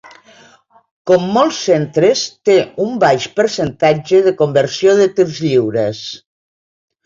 Com 1.11 1.27
molts 1.35 1.59
centres, 1.65 2.23
té 2.51 2.57
un 2.87 2.97
baix 3.05 3.29
percentatge 3.43 4.25
de 4.31 4.35
conversió 4.43 4.99
de 5.05 5.09
tirs 5.21 5.47
lliures. 5.49 6.05